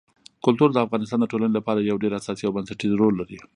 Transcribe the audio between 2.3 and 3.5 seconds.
او بنسټيز رول لري.